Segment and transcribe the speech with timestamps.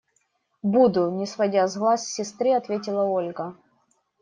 [0.71, 3.53] –Буду!– не сводя глаз с сестры, ответила Ольга.